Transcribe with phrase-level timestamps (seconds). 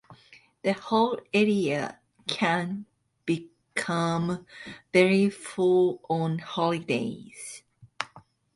[0.63, 2.87] The whole area can
[3.25, 4.47] become
[4.91, 7.61] very full on holidays.